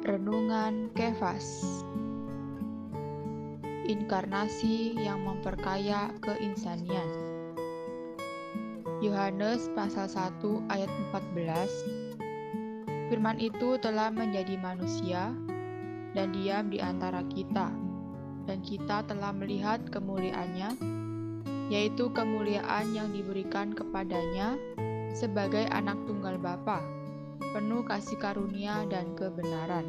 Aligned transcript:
Renungan 0.00 0.88
Kefas. 0.96 1.60
Inkarnasi 3.84 4.96
yang 4.96 5.28
memperkaya 5.28 6.08
keinsanian. 6.24 7.04
Yohanes 9.04 9.68
pasal 9.76 10.08
1 10.08 10.40
ayat 10.72 10.88
14 11.12 12.16
Firman 13.12 13.36
itu 13.44 13.76
telah 13.76 14.08
menjadi 14.08 14.56
manusia 14.56 15.36
dan 16.16 16.32
diam 16.32 16.72
di 16.72 16.80
antara 16.80 17.20
kita 17.28 17.68
dan 18.48 18.58
kita 18.64 19.04
telah 19.04 19.36
melihat 19.36 19.84
kemuliaannya 19.92 20.80
yaitu 21.68 22.08
kemuliaan 22.16 22.96
yang 22.96 23.12
diberikan 23.12 23.76
kepadanya 23.76 24.56
sebagai 25.12 25.68
anak 25.68 26.00
tunggal 26.08 26.40
Bapa 26.40 26.99
penuh 27.40 27.82
kasih 27.82 28.20
karunia 28.20 28.84
dan 28.86 29.16
kebenaran. 29.16 29.88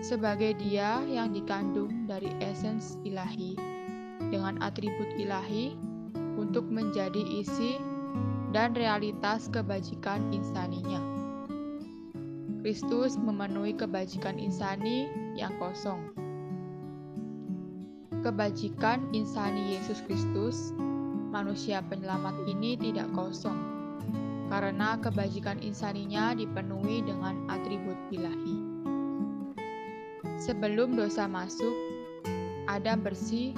Sebagai 0.00 0.54
Dia 0.62 1.02
yang 1.02 1.34
dikandung 1.34 2.06
dari 2.06 2.30
esens 2.38 2.94
ilahi 3.02 3.58
dengan 4.30 4.54
atribut 4.62 5.10
ilahi 5.18 5.74
untuk 6.38 6.64
menjadi 6.70 7.18
isi 7.26 7.76
dan 8.54 8.72
realitas 8.78 9.50
kebajikan 9.50 10.30
insaninya. 10.30 11.02
Kristus 12.62 13.18
memenuhi 13.18 13.74
kebajikan 13.74 14.38
insani 14.38 15.10
yang 15.34 15.54
kosong. 15.58 16.14
Kebajikan 18.22 19.06
insani 19.14 19.78
Yesus 19.78 20.02
Kristus, 20.02 20.74
manusia 21.30 21.78
penyelamat 21.82 22.34
ini 22.50 22.74
tidak 22.74 23.06
kosong 23.14 23.75
karena 24.46 24.94
kebajikan 25.02 25.58
insaninya 25.58 26.34
dipenuhi 26.34 27.02
dengan 27.02 27.46
atribut 27.50 27.98
ilahi. 28.14 28.58
Sebelum 30.38 30.94
dosa 30.94 31.26
masuk, 31.26 31.74
Adam 32.70 33.02
bersih 33.02 33.56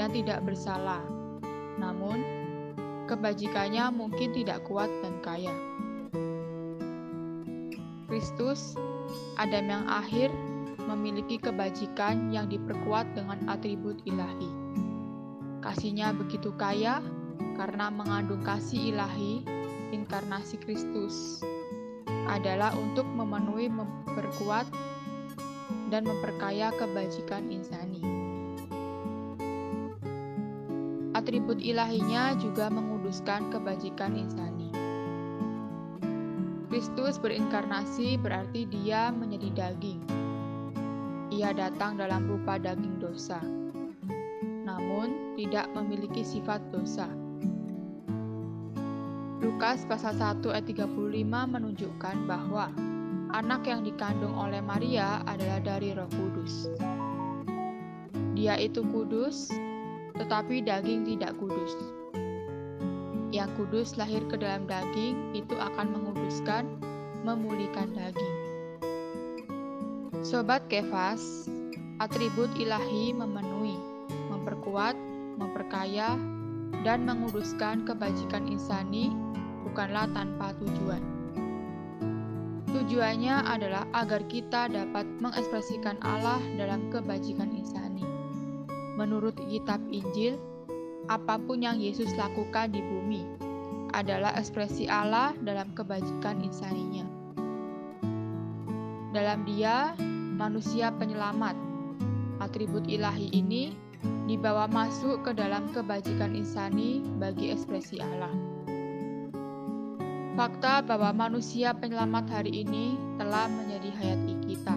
dan 0.00 0.14
tidak 0.14 0.40
bersalah. 0.46 1.02
Namun, 1.76 2.22
kebajikannya 3.10 3.92
mungkin 3.92 4.32
tidak 4.32 4.64
kuat 4.64 4.88
dan 5.04 5.18
kaya. 5.20 5.52
Kristus, 8.08 8.76
Adam 9.40 9.68
yang 9.68 9.84
akhir, 9.88 10.28
memiliki 10.84 11.40
kebajikan 11.40 12.28
yang 12.32 12.48
diperkuat 12.48 13.08
dengan 13.16 13.40
atribut 13.48 14.00
ilahi. 14.04 14.50
Kasihnya 15.62 16.12
begitu 16.12 16.52
kaya 16.58 17.00
karena 17.56 17.88
mengandung 17.88 18.42
kasih 18.42 18.92
ilahi 18.92 19.46
inkarnasi 19.92 20.56
Kristus 20.56 21.44
adalah 22.26 22.72
untuk 22.72 23.04
memenuhi, 23.04 23.68
memperkuat, 23.68 24.64
dan 25.92 26.08
memperkaya 26.08 26.72
kebajikan 26.72 27.52
insani. 27.52 28.00
Atribut 31.12 31.60
ilahinya 31.60 32.32
juga 32.40 32.72
menguduskan 32.72 33.52
kebajikan 33.52 34.16
insani. 34.16 34.72
Kristus 36.72 37.20
berinkarnasi 37.20 38.16
berarti 38.16 38.64
dia 38.64 39.12
menjadi 39.12 39.52
daging. 39.52 40.00
Ia 41.28 41.52
datang 41.52 42.00
dalam 42.00 42.24
rupa 42.24 42.56
daging 42.56 42.96
dosa, 42.96 43.44
namun 44.64 45.36
tidak 45.36 45.68
memiliki 45.76 46.24
sifat 46.24 46.64
dosa 46.72 47.21
Lukas 49.42 49.82
pasal 49.90 50.14
1 50.14 50.38
ayat 50.54 50.70
35 50.70 50.86
menunjukkan 51.26 52.16
bahwa 52.30 52.70
anak 53.34 53.66
yang 53.66 53.82
dikandung 53.82 54.38
oleh 54.38 54.62
Maria 54.62 55.18
adalah 55.26 55.58
dari 55.58 55.90
Roh 55.90 56.06
Kudus. 56.14 56.70
Dia 58.38 58.54
itu 58.62 58.86
kudus, 58.86 59.50
tetapi 60.14 60.62
daging 60.62 61.02
tidak 61.10 61.34
kudus. 61.42 61.74
Yang 63.34 63.50
kudus 63.58 63.98
lahir 63.98 64.22
ke 64.30 64.38
dalam 64.38 64.62
daging 64.70 65.34
itu 65.34 65.58
akan 65.58 65.90
menguduskan, 65.90 66.78
memulihkan 67.26 67.90
daging. 67.98 68.36
Sobat 70.22 70.62
Kefas, 70.70 71.50
atribut 71.98 72.54
ilahi 72.54 73.10
memenuhi, 73.10 73.74
memperkuat, 74.30 74.94
memperkaya, 75.34 76.14
dan 76.86 77.02
menguduskan 77.02 77.82
kebajikan 77.82 78.46
insani 78.46 79.10
bukanlah 79.64 80.10
tanpa 80.10 80.52
tujuan. 80.60 81.02
Tujuannya 82.72 83.46
adalah 83.46 83.84
agar 83.92 84.24
kita 84.26 84.66
dapat 84.72 85.04
mengekspresikan 85.20 86.00
Allah 86.00 86.40
dalam 86.56 86.88
kebajikan 86.88 87.52
insani. 87.52 88.02
Menurut 88.96 89.36
kitab 89.48 89.78
Injil, 89.92 90.40
apa 91.10 91.36
pun 91.36 91.62
yang 91.62 91.76
Yesus 91.78 92.10
lakukan 92.16 92.72
di 92.72 92.80
bumi 92.80 93.22
adalah 93.92 94.32
ekspresi 94.40 94.88
Allah 94.88 95.36
dalam 95.44 95.70
kebajikan 95.76 96.40
insaninya. 96.40 97.04
Dalam 99.12 99.44
dia, 99.44 99.92
manusia 100.36 100.88
penyelamat. 100.96 101.54
Atribut 102.40 102.88
ilahi 102.88 103.28
ini 103.36 103.76
dibawa 104.24 104.66
masuk 104.66 105.22
ke 105.22 105.36
dalam 105.36 105.68
kebajikan 105.70 106.32
insani 106.32 107.04
bagi 107.20 107.52
ekspresi 107.52 108.00
Allah. 108.00 108.51
Fakta 110.32 110.80
bahwa 110.80 111.28
manusia 111.28 111.76
penyelamat 111.76 112.24
hari 112.32 112.64
ini 112.64 112.96
telah 113.20 113.52
menjadi 113.52 113.92
hayati 114.00 114.32
kita, 114.48 114.72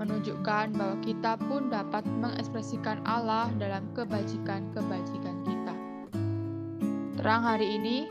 menunjukkan 0.00 0.72
bahwa 0.80 0.96
kita 1.04 1.36
pun 1.44 1.68
dapat 1.68 2.08
mengekspresikan 2.08 3.04
Allah 3.04 3.52
dalam 3.60 3.84
kebajikan-kebajikan 3.92 5.36
kita. 5.44 5.74
Terang 7.20 7.44
hari 7.44 7.68
ini, 7.68 8.08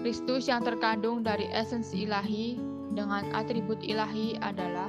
Kristus 0.00 0.48
yang 0.48 0.64
terkandung 0.64 1.20
dari 1.20 1.44
esensi 1.52 2.08
ilahi 2.08 2.56
dengan 2.96 3.28
atribut 3.36 3.84
ilahi 3.84 4.40
adalah 4.40 4.88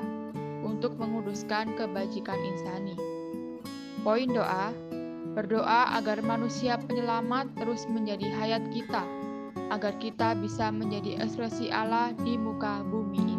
untuk 0.63 0.95
menguduskan 0.95 1.75
kebajikan 1.75 2.39
insani. 2.39 2.95
Poin 3.99 4.31
doa, 4.31 4.71
berdoa 5.35 5.99
agar 5.99 6.23
manusia 6.23 6.79
penyelamat 6.79 7.51
terus 7.59 7.83
menjadi 7.91 8.31
hayat 8.31 8.63
kita 8.71 9.22
agar 9.73 9.97
kita 9.97 10.37
bisa 10.37 10.69
menjadi 10.69 11.17
ekspresi 11.17 11.73
Allah 11.73 12.13
di 12.21 12.37
muka 12.37 12.85
bumi. 12.85 13.32